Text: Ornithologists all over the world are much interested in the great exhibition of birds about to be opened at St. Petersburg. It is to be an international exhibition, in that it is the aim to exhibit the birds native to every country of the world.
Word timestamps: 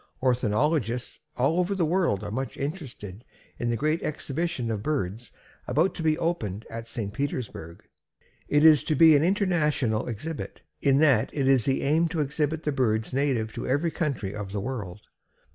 Ornithologists 0.23 1.19
all 1.37 1.59
over 1.59 1.75
the 1.75 1.85
world 1.85 2.23
are 2.23 2.31
much 2.31 2.57
interested 2.57 3.23
in 3.59 3.69
the 3.69 3.75
great 3.77 4.01
exhibition 4.01 4.71
of 4.71 4.81
birds 4.81 5.31
about 5.67 5.93
to 5.93 6.01
be 6.01 6.17
opened 6.17 6.65
at 6.71 6.87
St. 6.87 7.13
Petersburg. 7.13 7.83
It 8.47 8.63
is 8.63 8.83
to 8.85 8.95
be 8.95 9.15
an 9.15 9.21
international 9.23 10.09
exhibition, 10.09 10.63
in 10.81 10.97
that 10.97 11.29
it 11.33 11.47
is 11.47 11.65
the 11.65 11.83
aim 11.83 12.07
to 12.07 12.19
exhibit 12.19 12.63
the 12.63 12.71
birds 12.71 13.13
native 13.13 13.53
to 13.53 13.67
every 13.67 13.91
country 13.91 14.33
of 14.35 14.51
the 14.53 14.59
world. 14.59 15.01